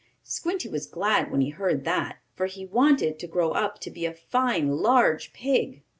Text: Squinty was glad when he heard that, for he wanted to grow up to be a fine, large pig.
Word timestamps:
Squinty 0.23 0.67
was 0.67 0.87
glad 0.87 1.29
when 1.29 1.41
he 1.41 1.49
heard 1.51 1.85
that, 1.85 2.17
for 2.33 2.47
he 2.47 2.65
wanted 2.65 3.19
to 3.19 3.27
grow 3.27 3.51
up 3.51 3.77
to 3.81 3.91
be 3.91 4.03
a 4.07 4.11
fine, 4.15 4.69
large 4.77 5.31
pig. 5.31 5.83